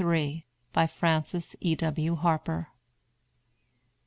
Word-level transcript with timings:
BY 0.73 0.87
FRANCES 0.87 1.55
E. 1.59 1.75
W. 1.75 2.15
HARPER. 2.15 2.69